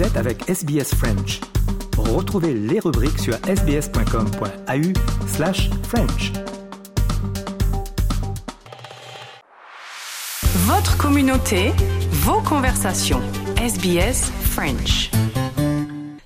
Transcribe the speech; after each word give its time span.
Vous 0.00 0.06
êtes 0.06 0.16
avec 0.16 0.48
SBS 0.48 0.94
French. 0.94 1.40
Retrouvez 1.98 2.54
les 2.54 2.80
rubriques 2.80 3.18
sur 3.18 3.34
sbs.com.au 3.34 5.26
slash 5.26 5.68
French. 5.82 6.32
Votre 10.64 10.96
communauté, 10.96 11.72
vos 12.24 12.40
conversations. 12.40 13.20
SBS 13.58 14.32
French. 14.40 15.10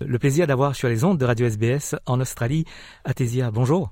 Le 0.00 0.18
plaisir 0.20 0.46
d'avoir 0.46 0.76
sur 0.76 0.88
les 0.88 1.02
ondes 1.02 1.18
de 1.18 1.24
Radio 1.24 1.46
SBS 1.48 1.96
en 2.06 2.20
Australie, 2.20 2.66
Athésia. 3.04 3.50
Bonjour. 3.50 3.90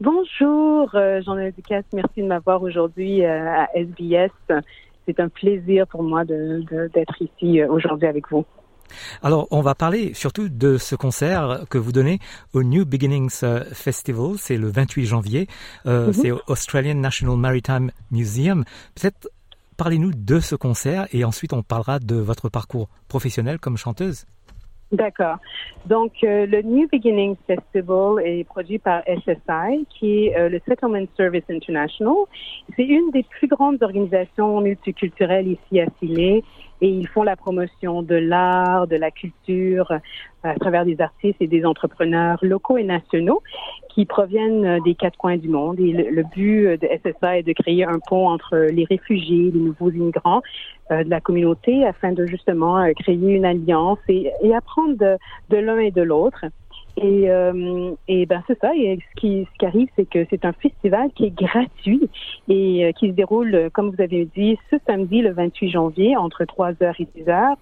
Bonjour, 0.00 0.90
euh, 0.96 1.22
Jean-Noël 1.22 1.52
Ducasse. 1.52 1.84
Merci 1.92 2.22
de 2.22 2.26
m'avoir 2.26 2.60
aujourd'hui 2.60 3.24
euh, 3.24 3.54
à 3.54 3.68
SBS. 3.72 4.32
C'est 5.06 5.20
un 5.20 5.28
plaisir 5.28 5.86
pour 5.86 6.02
moi 6.02 6.24
d'être 6.24 7.22
ici 7.22 7.60
euh, 7.60 7.70
aujourd'hui 7.70 8.08
avec 8.08 8.28
vous. 8.32 8.44
Alors, 9.22 9.48
on 9.50 9.60
va 9.60 9.74
parler 9.74 10.14
surtout 10.14 10.48
de 10.48 10.78
ce 10.78 10.94
concert 10.94 11.64
que 11.70 11.78
vous 11.78 11.92
donnez 11.92 12.18
au 12.52 12.62
New 12.62 12.84
Beginnings 12.84 13.44
Festival. 13.72 14.32
C'est 14.38 14.56
le 14.56 14.68
28 14.68 15.06
janvier. 15.06 15.48
Mm-hmm. 15.84 16.12
C'est 16.12 16.30
au 16.30 16.40
Australian 16.46 16.94
National 16.94 17.36
Maritime 17.36 17.90
Museum. 18.10 18.64
Peut-être 18.94 19.28
parlez-nous 19.76 20.12
de 20.14 20.40
ce 20.40 20.54
concert 20.54 21.06
et 21.12 21.24
ensuite 21.24 21.52
on 21.52 21.62
parlera 21.62 21.98
de 21.98 22.16
votre 22.16 22.48
parcours 22.48 22.88
professionnel 23.08 23.58
comme 23.58 23.76
chanteuse. 23.76 24.26
D'accord. 24.92 25.38
Donc, 25.86 26.12
euh, 26.22 26.46
le 26.46 26.62
New 26.62 26.86
Beginnings 26.88 27.34
Festival 27.48 28.24
est 28.24 28.44
produit 28.44 28.78
par 28.78 29.02
SSI, 29.02 29.84
qui 29.90 30.26
est 30.26 30.38
euh, 30.38 30.48
le 30.48 30.60
Settlement 30.66 31.04
Service 31.16 31.42
International. 31.50 32.14
C'est 32.76 32.84
une 32.84 33.10
des 33.10 33.24
plus 33.24 33.48
grandes 33.48 33.82
organisations 33.82 34.60
multiculturelles 34.60 35.48
ici 35.48 35.80
à 35.80 35.86
Sydney 35.98 36.44
et 36.80 36.88
ils 36.88 37.08
font 37.08 37.22
la 37.22 37.36
promotion 37.36 38.02
de 38.02 38.14
l'art, 38.14 38.86
de 38.86 38.96
la 38.96 39.10
culture 39.10 39.92
à 40.42 40.54
travers 40.54 40.84
des 40.84 41.00
artistes 41.00 41.36
et 41.40 41.46
des 41.46 41.64
entrepreneurs 41.64 42.38
locaux 42.42 42.76
et 42.76 42.84
nationaux 42.84 43.42
qui 43.88 44.04
proviennent 44.04 44.64
euh, 44.64 44.78
des 44.84 44.94
quatre 44.94 45.16
coins 45.16 45.38
du 45.38 45.48
monde. 45.48 45.80
Et 45.80 45.92
le, 45.92 46.22
but 46.22 46.78
de 46.80 46.86
SSA 47.02 47.38
est 47.38 47.42
de 47.42 47.52
créer 47.52 47.84
un 47.84 47.98
pont 48.06 48.28
entre 48.28 48.56
les 48.56 48.84
réfugiés, 48.84 49.50
les 49.52 49.60
nouveaux 49.60 49.90
immigrants 49.90 50.42
euh, 50.90 51.02
de 51.02 51.10
la 51.10 51.20
communauté 51.20 51.84
afin 51.84 52.12
de 52.12 52.26
justement 52.26 52.78
euh, 52.78 52.92
créer 52.92 53.16
une 53.16 53.44
alliance 53.44 53.98
et, 54.08 54.30
et 54.42 54.54
apprendre 54.54 54.96
de, 54.96 55.16
de 55.48 55.56
l'un 55.56 55.78
et 55.78 55.90
de 55.90 56.02
l'autre. 56.02 56.44
Et, 56.96 57.30
euh, 57.30 57.94
et 58.08 58.24
ben 58.24 58.42
c'est 58.46 58.58
ça. 58.60 58.74
Et 58.74 58.98
ce 58.98 59.20
qui, 59.20 59.46
ce 59.52 59.58
qui 59.58 59.66
arrive, 59.66 59.88
c'est 59.96 60.08
que 60.08 60.26
c'est 60.30 60.44
un 60.44 60.52
festival 60.52 61.10
qui 61.14 61.26
est 61.26 61.34
gratuit 61.34 62.08
et 62.48 62.92
qui 62.98 63.08
se 63.08 63.12
déroule, 63.12 63.70
comme 63.72 63.90
vous 63.90 64.02
avez 64.02 64.24
dit, 64.34 64.58
ce 64.70 64.76
samedi, 64.86 65.20
le 65.20 65.32
28 65.32 65.70
janvier, 65.70 66.16
entre 66.16 66.44
3h 66.44 66.94
et 66.98 67.08
10h. 67.22 67.56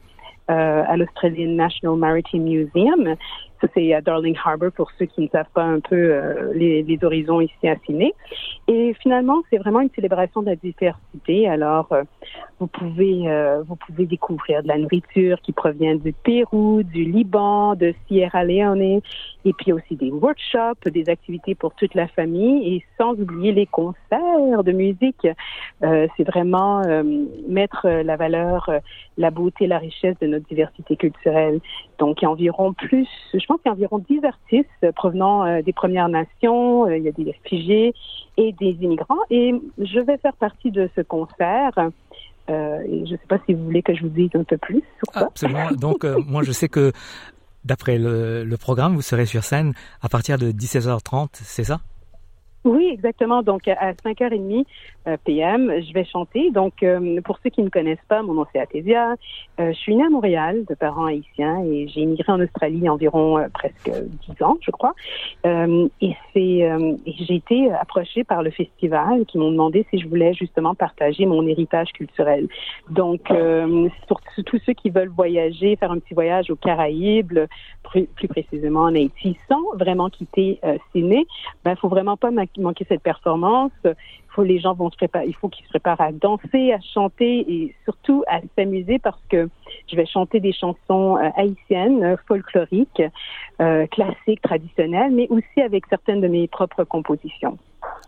Euh, 0.50 0.82
à 0.86 0.98
l'Australian 0.98 1.52
National 1.52 1.96
Maritime 1.96 2.42
Museum. 2.42 3.16
Ça, 3.60 3.68
c'est 3.72 3.94
à 3.94 4.00
Darling 4.00 4.36
Harbour 4.44 4.72
pour 4.72 4.90
ceux 4.98 5.06
qui 5.06 5.22
ne 5.22 5.28
savent 5.28 5.50
pas 5.54 5.62
un 5.62 5.80
peu 5.80 5.94
euh, 5.94 6.52
les, 6.54 6.82
les, 6.82 6.98
horizons 7.04 7.40
ici 7.40 7.68
à 7.68 7.76
Sydney. 7.86 8.12
Et 8.66 8.94
finalement, 9.00 9.42
c'est 9.48 9.58
vraiment 9.58 9.80
une 9.80 9.90
célébration 9.94 10.42
de 10.42 10.46
la 10.46 10.56
diversité. 10.56 11.48
Alors, 11.48 11.88
euh, 11.92 12.02
vous 12.58 12.66
pouvez 12.66 13.24
vous 13.66 13.76
pouvez 13.76 14.06
découvrir 14.06 14.62
de 14.62 14.68
la 14.68 14.78
nourriture 14.78 15.40
qui 15.40 15.52
provient 15.52 15.96
du 15.96 16.12
Pérou, 16.12 16.82
du 16.82 17.04
Liban, 17.04 17.74
de 17.74 17.94
Sierra 18.06 18.44
Leone, 18.44 19.00
et 19.44 19.52
puis 19.58 19.72
aussi 19.72 19.96
des 19.96 20.10
workshops, 20.10 20.88
des 20.90 21.08
activités 21.08 21.54
pour 21.54 21.74
toute 21.74 21.94
la 21.94 22.06
famille, 22.08 22.76
et 22.76 22.84
sans 22.98 23.12
oublier 23.12 23.52
les 23.52 23.66
concerts 23.66 24.64
de 24.64 24.72
musique. 24.72 25.26
c'est 25.80 26.24
vraiment 26.24 26.82
mettre 27.48 27.88
la 27.88 28.16
valeur, 28.16 28.70
la 29.18 29.30
beauté, 29.30 29.66
la 29.66 29.78
richesse 29.78 30.16
de 30.20 30.26
notre 30.26 30.46
diversité 30.46 30.96
culturelle. 30.96 31.60
Donc, 31.98 32.22
environ 32.22 32.72
plus, 32.72 33.08
je 33.32 33.44
pense 33.46 33.53
qu'il 33.58 33.66
y 33.66 33.68
a 33.70 33.72
environ 33.72 33.98
10 33.98 34.24
artistes 34.24 34.92
provenant 34.94 35.44
euh, 35.44 35.62
des 35.62 35.72
Premières 35.72 36.08
Nations, 36.08 36.86
euh, 36.86 36.96
il 36.96 37.04
y 37.04 37.08
a 37.08 37.12
des 37.12 37.24
réfugiés 37.24 37.94
et 38.36 38.52
des 38.52 38.76
immigrants. 38.80 39.20
Et 39.30 39.54
je 39.78 40.00
vais 40.00 40.18
faire 40.18 40.36
partie 40.36 40.70
de 40.70 40.88
ce 40.96 41.00
concert. 41.00 41.72
Euh, 42.50 42.78
et 42.86 43.06
je 43.06 43.12
ne 43.12 43.16
sais 43.16 43.26
pas 43.28 43.38
si 43.46 43.54
vous 43.54 43.64
voulez 43.64 43.82
que 43.82 43.94
je 43.94 44.02
vous 44.02 44.08
dise 44.08 44.30
un 44.34 44.44
peu 44.44 44.58
plus 44.58 44.82
sur 44.98 45.12
ça. 45.12 45.20
Absolument. 45.26 45.70
Donc, 45.72 46.04
moi, 46.04 46.42
je 46.42 46.52
sais 46.52 46.68
que 46.68 46.92
d'après 47.64 47.98
le, 47.98 48.44
le 48.44 48.56
programme, 48.56 48.94
vous 48.94 49.02
serez 49.02 49.26
sur 49.26 49.44
scène 49.44 49.72
à 50.02 50.08
partir 50.08 50.38
de 50.38 50.52
16h30, 50.52 51.28
c'est 51.32 51.64
ça? 51.64 51.80
Oui, 52.64 52.88
exactement. 52.90 53.42
Donc, 53.42 53.68
à 53.68 53.92
5h30 53.92 54.60
euh, 54.60 54.64
PM, 55.24 55.70
je 55.82 55.92
vais 55.92 56.04
chanter. 56.04 56.50
Donc, 56.50 56.82
euh, 56.82 57.20
pour 57.22 57.38
ceux 57.42 57.50
qui 57.50 57.62
ne 57.62 57.68
connaissent 57.68 57.98
pas, 58.08 58.22
mon 58.22 58.34
nom 58.34 58.46
c'est 58.52 58.60
Athésia. 58.60 59.12
Euh, 59.60 59.72
je 59.72 59.78
suis 59.78 59.94
née 59.94 60.04
à 60.04 60.10
Montréal 60.10 60.64
de 60.68 60.74
parents 60.74 61.06
haïtiens 61.06 61.62
et 61.64 61.88
j'ai 61.88 62.00
immigré 62.00 62.32
en 62.32 62.40
Australie 62.40 62.88
environ 62.88 63.44
presque 63.52 63.90
10 64.28 64.42
ans, 64.42 64.56
je 64.60 64.70
crois. 64.70 64.94
et 65.44 66.16
c'est, 66.32 66.70
j'ai 67.06 67.34
été 67.34 67.70
approchée 67.72 68.24
par 68.24 68.42
le 68.42 68.50
festival 68.50 69.24
qui 69.26 69.38
m'ont 69.38 69.50
demandé 69.50 69.86
si 69.90 69.98
je 69.98 70.08
voulais 70.08 70.34
justement 70.34 70.74
partager 70.74 71.26
mon 71.26 71.46
héritage 71.46 71.92
culturel. 71.92 72.48
Donc, 72.90 73.32
pour 74.08 74.20
tous 74.46 74.60
ceux 74.64 74.72
qui 74.72 74.90
veulent 74.90 75.08
voyager, 75.08 75.76
faire 75.76 75.92
un 75.92 75.98
petit 75.98 76.14
voyage 76.14 76.50
aux 76.50 76.56
Caraïbes, 76.56 77.40
plus, 77.82 78.28
précisément 78.28 78.82
en 78.82 78.94
Haïti, 78.94 79.36
sans 79.48 79.62
vraiment 79.78 80.08
quitter 80.08 80.60
Sydney, 80.92 81.26
ben, 81.64 81.76
faut 81.76 81.88
vraiment 81.88 82.16
pas 82.16 82.30
manquer 82.30 82.86
cette 82.88 83.02
performance. 83.02 83.72
Il 84.34 84.42
faut 84.42 84.42
les 84.42 84.58
gens 84.58 84.74
vont 84.74 84.90
se 84.90 84.96
préparer, 84.96 85.26
il 85.28 85.34
faut 85.36 85.48
qu'ils 85.48 85.64
se 85.64 85.70
préparent 85.70 86.00
à 86.00 86.10
danser, 86.10 86.72
à 86.72 86.80
chanter 86.80 87.44
et 87.48 87.72
surtout 87.84 88.24
à 88.26 88.40
s'amuser 88.56 88.98
parce 88.98 89.22
que 89.28 89.48
je 89.88 89.94
vais 89.94 90.06
chanter 90.06 90.40
des 90.40 90.52
chansons 90.52 91.16
euh, 91.16 91.28
haïtiennes, 91.36 92.02
euh, 92.02 92.16
folkloriques, 92.26 93.00
euh, 93.62 93.86
classiques, 93.86 94.42
traditionnelles, 94.42 95.12
mais 95.12 95.28
aussi 95.30 95.60
avec 95.64 95.84
certaines 95.88 96.20
de 96.20 96.26
mes 96.26 96.48
propres 96.48 96.82
compositions. 96.82 97.58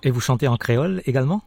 Et 0.02 0.10
vous 0.10 0.18
chantez 0.20 0.48
en 0.48 0.56
créole 0.56 1.00
également? 1.06 1.42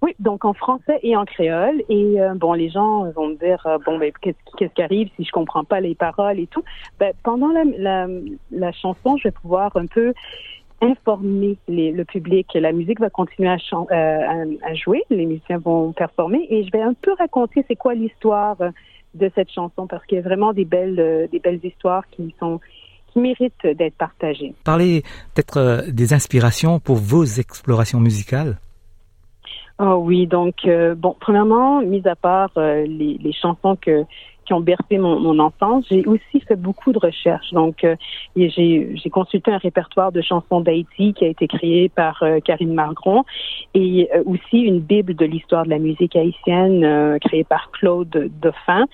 Oui, 0.00 0.14
donc 0.18 0.46
en 0.46 0.54
français 0.54 0.98
et 1.02 1.14
en 1.16 1.26
créole. 1.26 1.82
Et 1.90 2.16
bon, 2.36 2.54
les 2.54 2.70
gens 2.70 3.10
vont 3.12 3.28
me 3.28 3.34
dire 3.36 3.66
bon, 3.84 3.98
ben 3.98 4.10
qu'est-ce 4.22 4.72
qui 4.74 4.82
arrive 4.82 5.10
si 5.16 5.24
je 5.24 5.32
comprends 5.32 5.64
pas 5.64 5.80
les 5.80 5.94
paroles 5.94 6.40
et 6.40 6.46
tout. 6.46 6.62
Ben, 6.98 7.12
pendant 7.22 7.48
la, 7.48 7.64
la, 7.76 8.06
la 8.50 8.72
chanson, 8.72 9.18
je 9.18 9.24
vais 9.24 9.32
pouvoir 9.32 9.74
un 9.76 9.86
peu 9.86 10.14
informer 10.80 11.56
le 11.68 12.02
public. 12.04 12.48
La 12.54 12.72
musique 12.72 13.00
va 13.00 13.10
continuer 13.10 13.48
à, 13.48 13.56
euh, 13.56 14.56
à, 14.62 14.74
jouer, 14.74 15.02
les 15.10 15.26
musiciens 15.26 15.58
vont 15.58 15.92
performer 15.92 16.46
et 16.50 16.64
je 16.64 16.70
vais 16.70 16.82
un 16.82 16.94
peu 16.94 17.12
raconter 17.18 17.64
c'est 17.68 17.76
quoi 17.76 17.94
l'histoire 17.94 18.56
de 19.14 19.30
cette 19.34 19.50
chanson 19.50 19.86
parce 19.86 20.04
qu'il 20.06 20.16
y 20.16 20.20
a 20.20 20.24
vraiment 20.24 20.52
des 20.52 20.64
belles, 20.64 20.98
euh, 20.98 21.26
des 21.28 21.38
belles 21.38 21.60
histoires 21.62 22.04
qui 22.10 22.34
sont 22.38 22.60
qui 23.12 23.20
méritent 23.20 23.66
d'être 23.66 23.94
partagées. 23.94 24.54
Parlez 24.64 25.02
peut-être 25.34 25.58
euh, 25.58 25.82
des 25.88 26.12
inspirations 26.12 26.80
pour 26.80 26.96
vos 26.96 27.24
explorations 27.24 28.00
musicales. 28.00 28.58
Oh 29.78 30.00
oui, 30.04 30.28
donc 30.28 30.54
bon, 30.96 31.16
premièrement, 31.18 31.80
mis 31.80 32.06
à 32.06 32.14
part 32.14 32.52
les, 32.56 32.86
les 33.20 33.32
chansons 33.32 33.74
que 33.74 34.04
qui 34.44 34.52
ont 34.52 34.60
bercé 34.60 34.98
mon, 34.98 35.20
mon 35.20 35.38
enfance. 35.38 35.86
J'ai 35.90 36.04
aussi 36.06 36.40
fait 36.46 36.56
beaucoup 36.56 36.92
de 36.92 36.98
recherches. 36.98 37.52
Donc, 37.52 37.84
euh, 37.84 37.96
j'ai 38.36 39.10
consulté 39.10 39.50
un 39.50 39.58
répertoire 39.58 40.12
de 40.12 40.20
chansons 40.20 40.60
d'Haïti 40.60 41.14
qui 41.14 41.24
a 41.24 41.28
été 41.28 41.46
créé 41.48 41.88
par 41.88 42.22
euh, 42.22 42.40
Karine 42.40 42.74
Margron 42.74 43.24
et 43.74 44.08
euh, 44.14 44.22
aussi 44.26 44.60
une 44.60 44.80
bible 44.80 45.14
de 45.14 45.24
l'histoire 45.24 45.64
de 45.64 45.70
la 45.70 45.78
musique 45.78 46.16
haïtienne 46.16 47.18
créée 47.20 47.44
par 47.44 47.70
Claude 47.70 48.30
Dauphin 48.40 48.86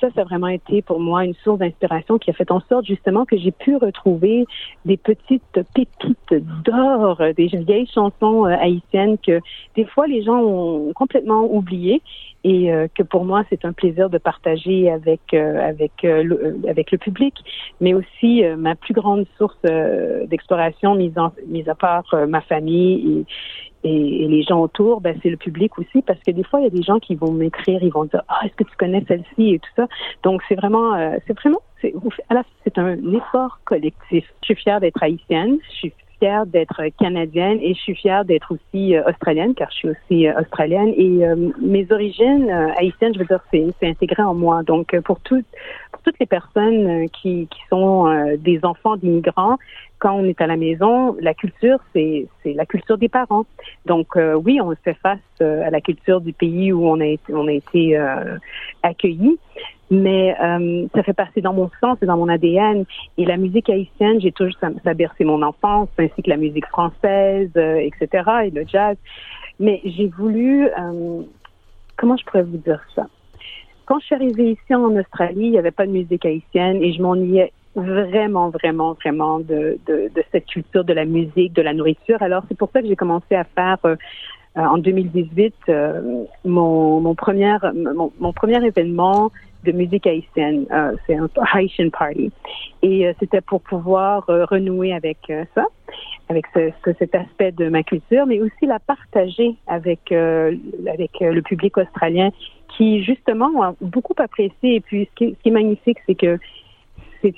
ça, 0.00 0.08
ça 0.14 0.22
a 0.22 0.24
vraiment 0.24 0.48
été 0.48 0.82
pour 0.82 1.00
moi 1.00 1.24
une 1.24 1.34
source 1.34 1.58
d'inspiration 1.58 2.18
qui 2.18 2.30
a 2.30 2.32
fait 2.32 2.50
en 2.50 2.60
sorte 2.68 2.86
justement 2.86 3.24
que 3.24 3.36
j'ai 3.36 3.50
pu 3.50 3.76
retrouver 3.76 4.44
des 4.84 4.96
petites 4.96 5.60
pépites 5.74 6.34
d'or, 6.64 7.20
des 7.36 7.46
vieilles 7.46 7.88
chansons 7.92 8.44
haïtiennes 8.44 9.18
que 9.18 9.40
des 9.74 9.84
fois 9.84 10.06
les 10.06 10.22
gens 10.22 10.40
ont 10.40 10.92
complètement 10.94 11.44
oubliées. 11.52 12.02
Et 12.44 12.72
euh, 12.72 12.86
que 12.94 13.02
pour 13.02 13.24
moi 13.24 13.42
c'est 13.50 13.64
un 13.64 13.72
plaisir 13.72 14.08
de 14.08 14.18
partager 14.18 14.88
avec 14.88 15.20
euh, 15.34 15.72
euh, 16.04 16.52
avec 16.68 16.92
le 16.92 16.98
public, 16.98 17.34
mais 17.80 17.92
aussi 17.92 18.44
ma 18.56 18.76
plus 18.76 18.94
grande 18.94 19.26
source 19.36 19.60
d'exploration, 20.28 20.94
mise 20.94 21.18
en 21.18 21.32
mise 21.48 21.68
à 21.68 21.74
part 21.74 22.04
ma 22.28 22.40
famille 22.42 23.24
et, 23.84 24.24
et, 24.24 24.28
les 24.28 24.42
gens 24.42 24.60
autour, 24.60 25.00
ben, 25.00 25.18
c'est 25.22 25.30
le 25.30 25.36
public 25.36 25.78
aussi, 25.78 26.02
parce 26.02 26.18
que 26.20 26.30
des 26.30 26.44
fois, 26.44 26.60
il 26.60 26.64
y 26.64 26.66
a 26.66 26.70
des 26.70 26.82
gens 26.82 26.98
qui 26.98 27.14
vont 27.14 27.32
m'écrire, 27.32 27.82
ils 27.82 27.92
vont 27.92 28.04
dire, 28.04 28.22
ah, 28.28 28.40
est-ce 28.44 28.54
que 28.56 28.64
tu 28.64 28.76
connais 28.76 29.04
celle-ci 29.06 29.54
et 29.54 29.58
tout 29.58 29.70
ça. 29.76 29.86
Donc, 30.22 30.42
c'est 30.48 30.54
vraiment, 30.54 30.94
c'est 31.26 31.38
vraiment, 31.38 31.60
c'est, 31.80 31.94
c'est 32.64 32.78
un 32.78 32.96
effort 33.12 33.60
collectif. 33.64 34.24
Je 34.42 34.46
suis 34.46 34.56
fière 34.56 34.80
d'être 34.80 35.02
haïtienne, 35.02 35.58
je 35.70 35.76
suis 35.76 35.92
fière 36.18 36.46
d'être 36.46 36.80
canadienne 36.98 37.58
et 37.60 37.74
je 37.74 37.80
suis 37.80 37.94
fière 37.94 38.24
d'être 38.24 38.52
aussi 38.52 38.96
euh, 38.96 39.02
australienne 39.08 39.54
car 39.54 39.70
je 39.70 39.76
suis 39.76 39.88
aussi 39.88 40.28
euh, 40.28 40.40
australienne 40.40 40.92
et 40.96 41.26
euh, 41.26 41.50
mes 41.60 41.86
origines 41.90 42.50
haïtiennes, 42.78 43.14
je 43.14 43.18
veux 43.20 43.26
dire, 43.26 43.40
c'est, 43.52 43.66
c'est 43.80 43.88
intégré 43.88 44.22
en 44.22 44.34
moi. 44.34 44.62
Donc 44.62 44.98
pour 45.00 45.20
toutes 45.20 45.46
pour 45.92 46.02
toutes 46.02 46.18
les 46.18 46.26
personnes 46.26 47.08
qui, 47.10 47.48
qui 47.50 47.60
sont 47.68 48.36
des 48.38 48.60
enfants 48.62 48.96
d'immigrants, 48.96 49.56
quand 49.98 50.14
on 50.14 50.24
est 50.24 50.40
à 50.40 50.46
la 50.46 50.56
maison, 50.56 51.16
la 51.20 51.34
culture, 51.34 51.78
c'est 51.92 52.28
la 52.44 52.66
culture 52.66 52.98
des 52.98 53.08
parents. 53.08 53.46
Donc 53.86 54.16
oui, 54.16 54.60
on 54.60 54.74
fait 54.84 54.96
face 55.02 55.18
à 55.40 55.70
la 55.70 55.80
culture 55.80 56.20
du 56.20 56.32
pays 56.32 56.72
où 56.72 56.86
on 56.86 57.00
a 57.00 57.06
été 57.06 57.32
on 57.32 57.46
a 57.46 57.52
été 57.52 57.98
accueilli, 58.82 59.38
mais 59.90 60.36
euh, 60.42 60.86
ça 60.94 61.02
fait 61.02 61.12
partie 61.12 61.42
dans 61.42 61.52
mon 61.52 61.70
sang, 61.80 61.96
c'est 62.00 62.06
dans 62.06 62.16
mon 62.16 62.28
ADN. 62.28 62.84
Et 63.18 63.24
la 63.24 63.36
musique 63.36 63.70
haïtienne, 63.70 64.20
j'ai 64.20 64.32
toujours 64.32 64.54
ça, 64.60 64.68
ça, 64.82 64.90
a 64.90 64.94
bercé 64.94 65.24
mon 65.24 65.42
enfance, 65.42 65.88
ainsi 65.98 66.22
que 66.22 66.30
la 66.30 66.36
musique 66.36 66.66
française, 66.66 67.50
euh, 67.56 67.76
etc. 67.76 68.24
et 68.46 68.50
le 68.50 68.64
jazz. 68.66 68.96
Mais 69.60 69.80
j'ai 69.84 70.08
voulu, 70.08 70.66
euh, 70.66 71.22
comment 71.96 72.16
je 72.16 72.24
pourrais 72.24 72.42
vous 72.42 72.58
dire 72.58 72.80
ça? 72.94 73.06
Quand 73.86 74.00
je 74.00 74.06
suis 74.06 74.14
arrivée 74.16 74.50
ici 74.50 74.74
en 74.74 74.96
Australie, 74.96 75.46
il 75.46 75.50
n'y 75.52 75.58
avait 75.58 75.70
pas 75.70 75.86
de 75.86 75.92
musique 75.92 76.26
haïtienne 76.26 76.82
et 76.82 76.92
je 76.92 77.00
m'ennuyais 77.00 77.52
vraiment, 77.76 78.48
vraiment, 78.50 78.94
vraiment 78.94 79.38
de, 79.38 79.78
de, 79.86 80.10
de, 80.14 80.24
cette 80.32 80.46
culture 80.46 80.84
de 80.84 80.92
la 80.92 81.04
musique, 81.04 81.52
de 81.52 81.62
la 81.62 81.74
nourriture. 81.74 82.20
Alors 82.22 82.42
c'est 82.48 82.56
pour 82.56 82.70
ça 82.72 82.80
que 82.80 82.88
j'ai 82.88 82.96
commencé 82.96 83.34
à 83.34 83.44
faire 83.44 83.78
euh, 83.84 83.96
en 84.54 84.78
2018 84.78 85.54
euh, 85.68 86.24
mon, 86.44 87.00
mon, 87.00 87.14
premier, 87.14 87.56
mon, 87.94 88.10
mon 88.18 88.32
premier 88.32 88.64
événement 88.64 89.30
de 89.66 89.72
musique 89.72 90.06
haïtienne. 90.06 90.64
Euh, 90.72 90.96
c'est 91.06 91.16
un 91.16 91.28
Haitian 91.54 91.90
Party. 91.90 92.32
Et 92.82 93.06
euh, 93.06 93.12
c'était 93.20 93.40
pour 93.40 93.60
pouvoir 93.60 94.28
euh, 94.30 94.44
renouer 94.44 94.94
avec 94.94 95.18
ça, 95.54 95.66
avec 96.28 96.46
ce, 96.54 96.70
cet 96.98 97.14
aspect 97.14 97.52
de 97.52 97.68
ma 97.68 97.82
culture, 97.82 98.26
mais 98.26 98.40
aussi 98.40 98.66
la 98.66 98.78
partager 98.78 99.56
avec, 99.66 100.12
avec 100.12 101.10
le 101.20 101.40
public 101.40 101.76
australien 101.76 102.30
qui, 102.76 103.02
justement, 103.02 103.62
a 103.62 103.74
beaucoup 103.80 104.14
apprécié. 104.18 104.76
Et 104.76 104.80
puis, 104.80 105.08
ce 105.10 105.14
qui, 105.16 105.34
ce 105.34 105.42
qui 105.42 105.48
est 105.48 105.52
magnifique, 105.52 105.98
c'est 106.06 106.14
que 106.14 106.38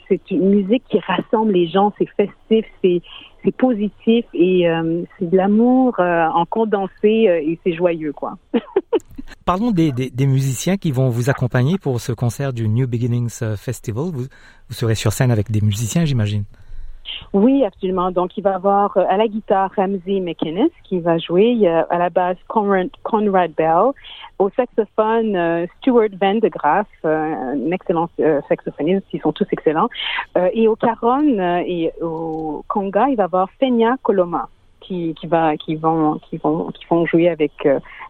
c'est 0.08 0.30
une 0.30 0.50
musique 0.50 0.82
qui 0.88 0.98
rassemble 1.00 1.52
les 1.52 1.66
gens, 1.68 1.92
c'est 1.98 2.08
festif, 2.16 2.64
c'est 2.82 3.02
c'est 3.44 3.56
positif 3.56 4.24
et 4.34 4.68
euh, 4.68 5.04
c'est 5.18 5.30
de 5.30 5.36
l'amour 5.36 5.94
euh, 6.00 6.26
en 6.26 6.44
condensé 6.44 7.28
euh, 7.28 7.40
et 7.40 7.58
c'est 7.64 7.72
joyeux 7.72 8.12
quoi. 8.12 8.36
Parlons 9.44 9.70
des, 9.70 9.92
des, 9.92 10.26
musiciens 10.26 10.76
qui 10.76 10.90
vont 10.90 11.08
vous 11.08 11.30
accompagner 11.30 11.78
pour 11.78 12.00
ce 12.00 12.12
concert 12.12 12.52
du 12.52 12.68
New 12.68 12.86
Beginnings 12.86 13.56
Festival. 13.56 14.04
Vous, 14.12 14.24
vous 14.24 14.74
serez 14.74 14.94
sur 14.94 15.12
scène 15.12 15.30
avec 15.30 15.50
des 15.50 15.60
musiciens, 15.60 16.04
j'imagine. 16.04 16.44
Oui, 17.32 17.64
absolument. 17.64 18.10
Donc, 18.10 18.36
il 18.36 18.42
va 18.42 18.54
avoir 18.54 18.96
à 18.96 19.16
la 19.16 19.28
guitare 19.28 19.70
Ramsey 19.76 20.20
McInnes 20.20 20.68
qui 20.84 21.00
va 21.00 21.18
jouer, 21.18 21.68
à 21.68 21.98
la 21.98 22.10
basse 22.10 22.38
Conrad, 22.48 23.52
Bell, 23.56 23.92
au 24.38 24.50
saxophone, 24.50 25.36
euh, 25.36 25.66
Stuart 25.78 26.10
Van 26.20 26.34
de 26.34 26.48
Graaf, 26.48 26.86
euh, 27.04 27.54
un 27.54 27.70
excellent 27.72 28.08
euh, 28.20 28.40
saxophoniste, 28.48 29.06
ils 29.12 29.20
sont 29.20 29.32
tous 29.32 29.46
excellents. 29.50 29.88
et 30.52 30.68
au 30.68 30.76
caron 30.76 31.38
et 31.66 31.92
au 32.00 32.64
conga, 32.68 33.08
il 33.08 33.16
va 33.16 33.24
avoir 33.24 33.48
Fenia 33.58 33.96
Coloma 34.02 34.48
qui, 34.80 35.14
qui 35.14 35.26
va 35.26 35.56
qui 35.56 35.74
vont 35.76 36.18
qui 36.28 36.36
vont 36.36 36.70
qui 36.70 36.84
vont 36.90 37.06
jouer 37.06 37.28
avec 37.28 37.52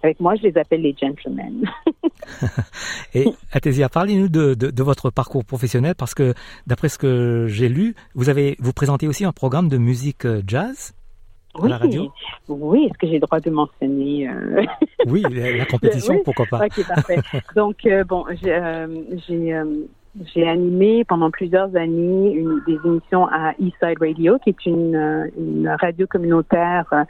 avec 0.02 0.20
moi. 0.20 0.34
Je 0.36 0.42
les 0.42 0.58
appelle 0.58 0.82
les 0.82 0.96
gentlemen. 1.00 1.64
Et 3.14 3.26
Athesia 3.52 3.88
parlez-nous 3.88 4.28
de, 4.28 4.54
de, 4.54 4.70
de, 4.70 4.82
votre 4.82 5.10
parcours 5.10 5.44
professionnel 5.44 5.94
parce 5.96 6.14
que 6.14 6.34
d'après 6.66 6.88
ce 6.88 6.98
que 6.98 7.46
j'ai 7.48 7.68
lu 7.68 7.94
vous 8.14 8.28
avez 8.28 8.56
vous 8.58 8.72
présentez 8.72 9.06
aussi 9.08 9.24
un 9.24 9.32
programme 9.32 9.68
de 9.68 9.78
musique 9.78 10.26
jazz 10.46 10.94
oui, 11.60 11.70
la 11.70 11.78
radio. 11.78 12.12
Oui, 12.48 12.84
est-ce 12.84 12.98
que 12.98 13.06
j'ai 13.06 13.14
le 13.14 13.20
droit 13.20 13.40
de 13.40 13.50
mentionner 13.50 14.28
euh... 14.28 14.64
Oui, 15.06 15.22
la, 15.22 15.64
compétition, 15.66 16.20
pourquoi 16.24 16.46
pas. 16.46 16.66
Ok, 16.66 16.86
parfait. 16.86 17.18
Donc, 17.56 17.86
euh, 17.86 18.04
bon, 18.04 18.24
j'ai 18.42 18.52
euh, 18.52 18.86
euh, 19.30 19.64
j'ai 20.34 20.48
animé 20.48 21.04
pendant 21.04 21.30
plusieurs 21.30 21.74
années 21.76 22.32
une, 22.32 22.60
des 22.66 22.78
émissions 22.84 23.26
à 23.26 23.52
Eastside 23.58 23.98
Radio, 24.00 24.38
qui 24.38 24.50
est 24.50 24.66
une, 24.66 25.30
une 25.36 25.68
radio 25.80 26.06
communautaire 26.06 27.06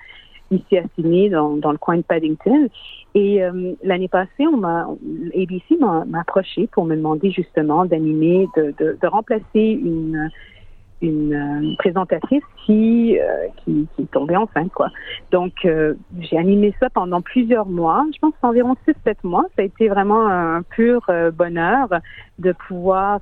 ici 0.50 0.78
à 0.78 0.82
Sydney, 0.94 1.28
dans, 1.28 1.56
dans, 1.56 1.72
le 1.72 1.78
coin 1.78 1.98
de 1.98 2.02
Paddington. 2.02 2.68
Et 3.14 3.40
l'année 3.82 4.08
passée, 4.08 4.46
on 4.50 4.56
m'a 4.56 4.88
ABC 5.34 5.76
m'a 5.78 6.04
approché 6.20 6.68
pour 6.72 6.86
me 6.86 6.96
demander 6.96 7.30
justement 7.30 7.84
d'animer, 7.84 8.46
de, 8.56 8.74
de, 8.78 8.96
de 9.00 9.06
remplacer 9.06 9.44
une 9.54 10.30
une 11.02 11.34
euh, 11.34 11.74
présentatrice 11.78 12.42
qui, 12.64 13.18
euh, 13.18 13.46
qui, 13.64 13.86
qui 13.96 14.06
tombait 14.06 14.36
enceinte 14.36 14.72
quoi. 14.72 14.88
Donc 15.30 15.52
euh, 15.64 15.94
j'ai 16.20 16.38
animé 16.38 16.74
ça 16.80 16.90
pendant 16.90 17.20
plusieurs 17.20 17.66
mois, 17.66 18.04
je 18.12 18.18
pense 18.18 18.34
environ 18.42 18.76
6-7 18.86 19.16
mois. 19.22 19.44
Ça 19.56 19.62
a 19.62 19.64
été 19.64 19.88
vraiment 19.88 20.26
un 20.26 20.62
pur 20.62 21.10
bonheur 21.32 21.88
de 22.38 22.52
pouvoir 22.52 23.20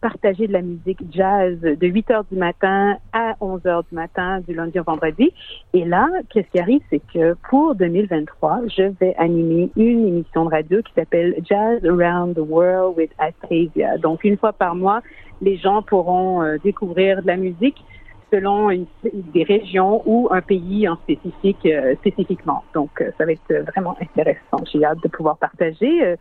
partager 0.00 0.48
de 0.48 0.52
la 0.52 0.62
musique 0.62 1.00
jazz 1.10 1.58
de 1.60 1.86
8 1.86 2.10
heures 2.10 2.24
du 2.30 2.36
matin 2.36 2.96
à 3.12 3.36
11 3.40 3.64
heures 3.66 3.84
du 3.84 3.94
matin 3.94 4.40
du 4.40 4.54
lundi 4.54 4.78
au 4.78 4.82
vendredi. 4.82 5.32
Et 5.72 5.84
là, 5.84 6.08
qu'est-ce 6.28 6.48
qui 6.50 6.58
arrive, 6.58 6.82
c'est 6.90 7.02
que 7.14 7.34
pour 7.48 7.74
2023, 7.76 8.62
je 8.76 8.92
vais 9.00 9.14
animer 9.16 9.70
une 9.76 10.08
émission 10.08 10.44
de 10.44 10.50
radio 10.50 10.82
qui 10.82 10.92
s'appelle 10.94 11.36
Jazz 11.48 11.84
Around 11.84 12.34
the 12.34 12.40
World 12.40 12.96
with 12.96 13.10
Atasia. 13.18 13.96
Donc 13.98 14.24
une 14.24 14.36
fois 14.36 14.52
par 14.52 14.74
mois, 14.74 15.02
les 15.42 15.58
gens 15.58 15.82
pourront 15.82 16.42
euh, 16.42 16.56
découvrir 16.64 17.20
de 17.20 17.26
la 17.26 17.36
musique 17.36 17.84
selon 18.32 18.70
une, 18.70 18.86
des 19.12 19.42
régions 19.42 20.02
ou 20.06 20.28
un 20.30 20.40
pays 20.40 20.88
en 20.88 20.96
spécifique 20.96 21.66
euh, 21.66 21.94
spécifiquement. 21.96 22.64
Donc, 22.72 22.90
euh, 23.02 23.10
ça 23.18 23.26
va 23.26 23.32
être 23.32 23.52
vraiment 23.72 23.94
intéressant. 24.00 24.64
J'ai 24.72 24.82
hâte 24.82 25.02
de 25.02 25.08
pouvoir 25.08 25.36
partager 25.36 26.16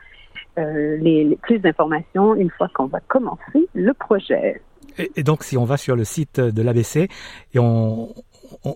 les, 0.58 1.38
plus 1.42 1.60
d'informations 1.60 2.36
une 2.36 2.50
fois 2.50 2.68
qu'on 2.74 2.88
va 2.88 3.00
commencer 3.08 3.70
le 3.74 3.94
projet. 3.94 4.62
Et, 4.98 5.24
donc, 5.24 5.44
si 5.44 5.58
on 5.58 5.64
va 5.64 5.78
sur 5.78 5.96
le 5.96 6.04
site 6.04 6.42
de 6.42 6.62
l'ABC 6.62 7.08
et 7.54 7.60
on, 7.60 8.10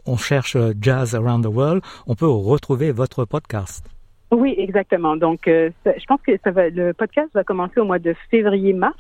on, 0.06 0.16
cherche 0.16 0.56
Jazz 0.80 1.14
Around 1.14 1.44
the 1.44 1.54
World, 1.54 1.82
on 2.08 2.16
peut 2.16 2.30
retrouver 2.30 2.92
votre 2.94 3.26
podcast. 3.26 3.86
Oui, 4.32 4.56
exactement. 4.58 5.18
Donc, 5.18 5.42
je 5.46 6.06
pense 6.08 6.22
que 6.26 6.32
ça 6.42 6.52
va, 6.52 6.70
le 6.70 6.94
podcast 6.94 7.30
va 7.34 7.44
commencer 7.44 7.82
au 7.82 7.86
mois 7.86 8.00
de 8.00 8.16
février-mars. 8.32 8.96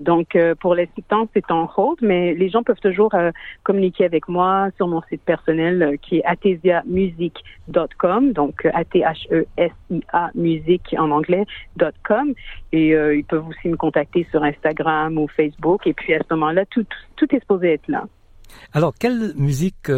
Donc, 0.00 0.34
euh, 0.36 0.54
pour 0.54 0.74
l'instant, 0.74 1.28
c'est 1.34 1.50
en 1.50 1.68
hold, 1.76 1.98
mais 2.02 2.34
les 2.34 2.48
gens 2.50 2.62
peuvent 2.62 2.80
toujours 2.80 3.12
euh, 3.14 3.32
communiquer 3.64 4.04
avec 4.04 4.28
moi 4.28 4.68
sur 4.76 4.86
mon 4.86 5.02
site 5.02 5.22
personnel 5.22 5.82
euh, 5.82 5.96
qui 5.96 6.18
est 6.18 6.24
athesiamusic.com, 6.24 8.32
donc 8.32 8.64
A-T-H-E-S-I-A 8.72 10.30
musique 10.34 10.94
en 10.98 11.10
anglais.com. 11.10 12.34
Et 12.72 12.90
ils 12.90 13.24
peuvent 13.24 13.48
aussi 13.48 13.68
me 13.68 13.76
contacter 13.76 14.26
sur 14.30 14.42
Instagram 14.42 15.18
ou 15.18 15.28
Facebook. 15.28 15.86
Et 15.86 15.92
puis, 15.94 16.12
à 16.14 16.18
ce 16.18 16.34
moment-là, 16.34 16.64
tout, 16.66 16.84
tout, 17.16 17.34
est 17.34 17.40
supposé 17.40 17.72
être 17.74 17.88
là. 17.88 18.04
Alors, 18.72 18.94
quelle 18.98 19.34
musique 19.36 19.90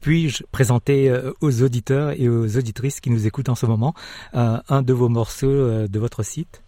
puis-je 0.00 0.42
présenter 0.50 1.14
aux 1.40 1.62
auditeurs 1.62 2.20
et 2.20 2.28
aux 2.28 2.58
auditrices 2.58 3.00
qui 3.00 3.10
nous 3.10 3.28
écoutent 3.28 3.48
en 3.48 3.54
ce 3.54 3.66
moment 3.66 3.94
un 4.32 4.82
de 4.82 4.92
vos 4.92 5.08
morceaux 5.08 5.86
de 5.86 5.98
votre 5.98 6.24
site? 6.24 6.63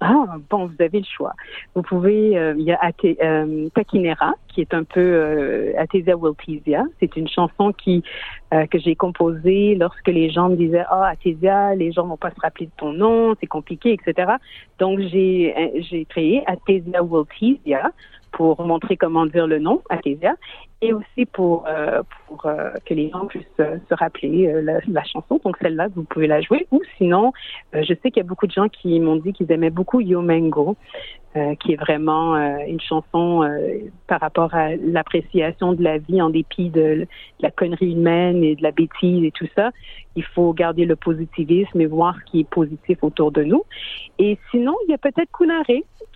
Ah, 0.00 0.36
bon, 0.50 0.66
vous 0.66 0.82
avez 0.82 0.98
le 0.98 1.06
choix. 1.06 1.34
Vous 1.74 1.82
pouvez, 1.82 2.36
euh, 2.36 2.54
il 2.58 2.64
y 2.64 2.72
a 2.72 2.78
euh, 3.22 3.68
Takinera, 3.74 4.34
qui 4.56 4.62
est 4.62 4.72
un 4.72 4.84
peu 4.84 5.00
euh, 5.00 5.72
Athesia 5.76 6.16
Wiltesia. 6.16 6.84
C'est 6.98 7.14
une 7.14 7.28
chanson 7.28 7.72
qui 7.72 8.02
euh, 8.54 8.64
que 8.66 8.78
j'ai 8.78 8.96
composée 8.96 9.74
lorsque 9.74 10.08
les 10.08 10.30
gens 10.30 10.48
me 10.48 10.56
disaient 10.56 10.84
Ah, 10.88 11.08
Athesia, 11.08 11.74
les 11.74 11.92
gens 11.92 12.06
vont 12.06 12.16
pas 12.16 12.30
se 12.30 12.40
rappeler 12.40 12.66
de 12.66 12.72
ton 12.78 12.92
nom, 12.94 13.34
c'est 13.38 13.46
compliqué, 13.46 13.92
etc. 13.92 14.32
Donc, 14.78 14.98
j'ai 15.00 15.54
j'ai 15.90 16.06
créé 16.06 16.42
Athesia 16.46 17.02
Wiltesia 17.02 17.92
pour 18.32 18.60
montrer 18.62 18.96
comment 18.96 19.24
dire 19.24 19.46
le 19.46 19.58
nom, 19.58 19.82
Athesia, 19.88 20.36
et 20.82 20.92
aussi 20.92 21.24
pour 21.24 21.66
euh, 21.66 22.02
pour 22.26 22.44
euh, 22.44 22.70
que 22.84 22.92
les 22.92 23.08
gens 23.08 23.26
puissent 23.26 23.44
euh, 23.60 23.78
se 23.88 23.94
rappeler 23.94 24.52
la, 24.62 25.04
chanson. 25.04 25.40
Donc 25.42 25.56
celle-là, 25.62 25.88
vous 25.94 26.04
pouvez 26.04 26.26
la 26.26 26.42
jouer. 26.42 26.66
Ou 26.70 26.82
sinon, 26.98 27.32
je 27.72 27.94
sais 28.02 28.10
qu'il 28.10 28.18
y 28.18 28.20
a 28.20 28.28
beaucoup 28.28 28.46
de 28.46 28.52
gens 28.52 28.68
qui 28.68 29.00
m'ont 29.00 29.16
dit 29.16 29.32
qu'ils 29.32 29.50
aimaient 29.52 29.70
beaucoup 29.70 30.00
Yo 30.00 30.20
Mango, 30.20 30.76
qui 31.60 31.72
est 31.72 31.76
vraiment 31.76 32.36
une 32.66 32.80
chanson 32.80 33.48
par 34.06 34.20
rapport 34.20 34.54
à 34.54 34.76
l'appréciation 34.76 35.72
de 35.72 35.82
la 35.82 35.98
vie 35.98 36.22
en 36.22 36.30
dépit 36.30 36.70
de, 36.70 37.06
la 37.40 37.50
connerie 37.50 37.92
humaine 37.92 38.42
et 38.42 38.56
de 38.56 38.62
la 38.62 38.70
bêtise 38.70 39.24
et 39.24 39.30
tout 39.30 39.48
ça. 39.54 39.70
Il 40.14 40.24
faut 40.24 40.52
garder 40.54 40.86
le 40.86 40.96
positivisme 40.96 41.80
et 41.80 41.86
voir 41.86 42.16
ce 42.18 42.30
qui 42.30 42.40
est 42.40 42.48
positif 42.48 42.98
autour 43.02 43.32
de 43.32 43.42
nous. 43.42 43.64
Et 44.18 44.38
sinon, 44.50 44.74
il 44.86 44.90
y 44.90 44.94
a 44.94 44.98
peut-être 44.98 45.30
Kunare. 45.36 45.64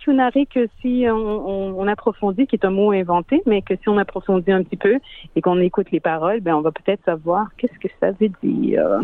Kunare 0.03 0.31
que 0.51 0.67
si 0.81 1.05
on, 1.07 1.13
on, 1.13 1.79
on 1.79 1.87
approfondit, 1.87 2.47
qui 2.47 2.55
est 2.55 2.65
un 2.65 2.71
mot 2.71 2.91
inventé, 2.91 3.43
mais 3.45 3.61
que 3.61 3.75
si 3.75 3.89
on 3.89 3.97
approfondit 3.99 4.51
un 4.51 4.63
petit 4.63 4.77
peu 4.77 4.97
et 5.35 5.41
qu'on 5.41 5.59
écoute 5.59 5.91
les 5.91 5.99
paroles, 5.99 6.41
ben 6.41 6.55
on 6.55 6.61
va 6.61 6.71
peut-être 6.71 7.03
savoir 7.05 7.49
qu'est-ce 7.57 7.77
que 7.77 7.93
ça 7.99 8.11
veut 8.19 8.31
dire. 8.41 9.01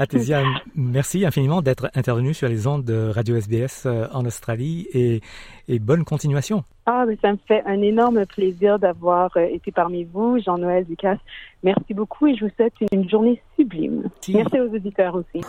Athesia, 0.00 0.42
merci 0.74 1.24
infiniment 1.24 1.62
d'être 1.62 1.90
intervenu 1.94 2.34
sur 2.34 2.48
les 2.48 2.66
ondes 2.66 2.84
de 2.84 3.10
Radio 3.14 3.36
SBS 3.36 3.86
euh, 3.86 4.07
en 4.12 4.24
Australie 4.24 4.86
et, 4.92 5.20
et 5.68 5.78
bonne 5.78 6.04
continuation. 6.04 6.64
Ah, 6.86 7.04
mais 7.06 7.18
ça 7.20 7.32
me 7.32 7.38
fait 7.46 7.62
un 7.66 7.82
énorme 7.82 8.24
plaisir 8.26 8.78
d'avoir 8.78 9.36
euh, 9.36 9.46
été 9.52 9.70
parmi 9.70 10.04
vous, 10.04 10.38
Jean-Noël 10.38 10.84
Ducasse. 10.84 11.18
Merci 11.62 11.92
beaucoup 11.92 12.26
et 12.26 12.34
je 12.34 12.46
vous 12.46 12.50
souhaite 12.56 12.72
une 12.92 13.08
journée 13.08 13.42
sublime. 13.56 14.08
Merci 14.28 14.60
aux 14.60 14.74
auditeurs 14.74 15.14
aussi. 15.14 15.44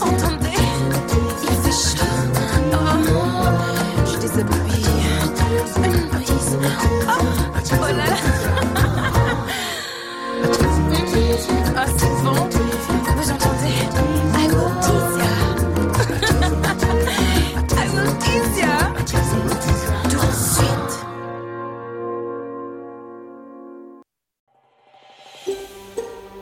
Entendez, 0.00 0.71